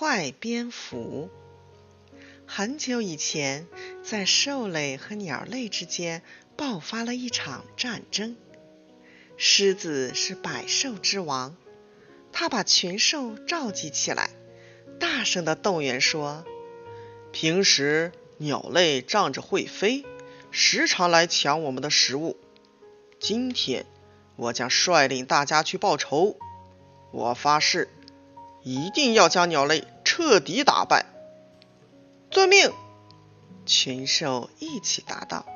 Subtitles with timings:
[0.00, 1.28] 坏蝙蝠。
[2.46, 3.66] 很久以前，
[4.04, 6.22] 在兽类和鸟类之间
[6.56, 8.36] 爆发了一场战争。
[9.36, 11.56] 狮子是百兽之王，
[12.30, 14.30] 他把群兽召集起来，
[15.00, 16.44] 大声地动员说
[17.32, 20.06] ：“平时鸟类仗着会飞，
[20.52, 22.36] 时常来抢我们的食物。
[23.18, 23.84] 今天，
[24.36, 26.36] 我将率领大家去报仇。
[27.10, 27.88] 我发誓，
[28.68, 31.06] 一定要将鸟类彻底打败。”
[32.30, 32.70] 遵命！
[33.64, 35.46] 群兽一起答道。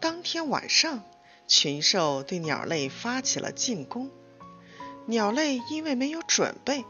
[0.00, 1.04] 当天晚上，
[1.46, 4.10] 群兽对鸟类发起了进攻。
[5.06, 6.84] 鸟类因为没有准备，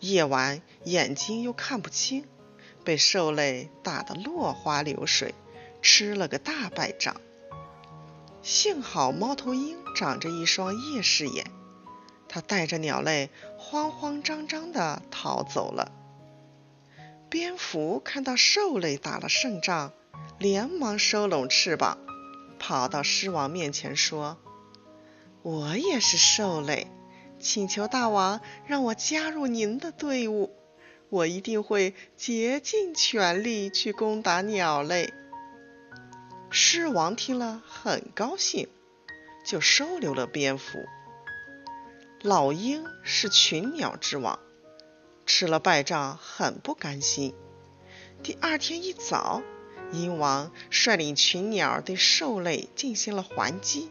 [0.00, 2.24] 夜晚眼睛又看不清，
[2.82, 5.34] 被兽类打得落花流水，
[5.82, 7.16] 吃了个大败仗。
[8.42, 11.50] 幸好猫头鹰长着一双夜视眼，
[12.36, 15.90] 他带着鸟类慌慌张张地逃走了。
[17.30, 19.94] 蝙蝠看到兽类打了胜仗，
[20.38, 21.96] 连忙收拢翅膀，
[22.58, 24.36] 跑到狮王面前说
[25.40, 26.88] ：“我也是兽类，
[27.40, 30.54] 请求大王让我加入您的队伍，
[31.08, 35.10] 我一定会竭尽全力去攻打鸟类。”
[36.52, 38.68] 狮王听了很高兴，
[39.46, 40.84] 就收留了蝙蝠。
[42.22, 44.38] 老鹰是群鸟之王。
[45.26, 47.34] 吃了败仗，很不甘心。
[48.22, 49.42] 第二天一早，
[49.92, 53.90] 鹰王率领群鸟对兽类进行了还击。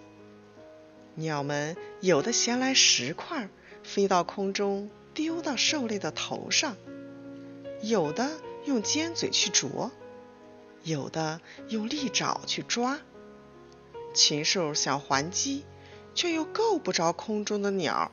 [1.13, 3.47] 鸟们有的衔来石块，
[3.83, 6.73] 飞到空中丢到兽类的头上；
[7.81, 8.31] 有的
[8.65, 9.91] 用尖嘴去啄；
[10.83, 11.39] 有的
[11.69, 12.99] 用利爪去抓。
[14.13, 15.65] 禽兽想还击，
[16.15, 18.11] 却又够不着空中的鸟。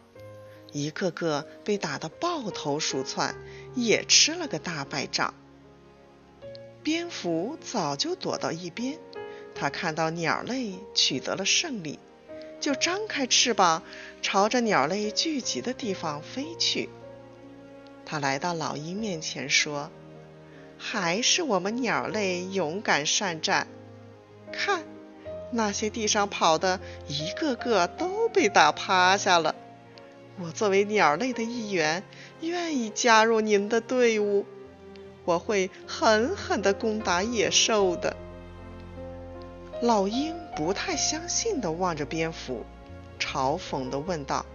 [0.73, 3.35] 一个个被打得抱头鼠窜，
[3.75, 5.33] 也吃了个大败仗。
[6.83, 8.99] 蝙蝠早就躲到一边，
[9.55, 11.99] 它看到鸟类取得了胜利，
[12.59, 13.83] 就张开翅膀，
[14.21, 16.89] 朝着鸟类聚集的地方飞去。
[18.05, 19.91] 它来到老鹰面前说
[20.77, 23.69] ：“还是我们鸟类勇敢善战。
[25.53, 29.55] 那些地上跑的，一个个都被打趴下了。”
[30.41, 32.03] 我作为鸟类的一员，
[32.41, 34.47] 愿意加入您的队伍。
[35.25, 38.17] 我会狠狠地攻打野兽的。
[39.81, 42.65] 老鹰不太相信地望着蝙蝠，
[43.21, 44.47] 嘲讽地问道：“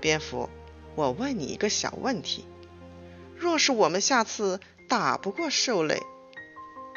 [0.00, 0.50] 蝙蝠，
[0.94, 2.44] 我问你一个小问题：
[3.36, 6.02] 若是我们下次打不过兽类，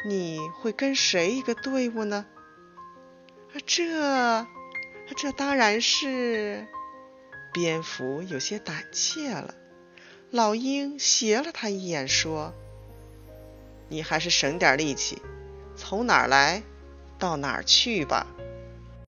[0.05, 2.25] 你会跟谁一个队伍呢？”
[3.65, 4.47] 这，
[5.15, 6.67] 这当然是。
[7.53, 9.55] 蝙蝠有些胆怯了，
[10.29, 12.53] 老鹰斜了他一眼，说
[13.89, 15.19] ：“你还是省点力气，
[15.75, 16.61] 从哪儿来
[17.17, 18.27] 到哪儿去吧。”